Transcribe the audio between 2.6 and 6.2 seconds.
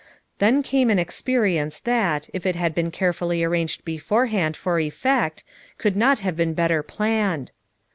been carefully arranged beforehand for effect, could not